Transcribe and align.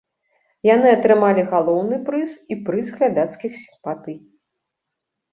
Яны 0.67 0.87
атрымалі 0.93 1.41
галоўны 1.51 1.99
прыз 2.07 2.31
і 2.55 2.57
прыз 2.69 2.89
глядацкіх 2.95 3.51
сімпатый. 3.65 4.17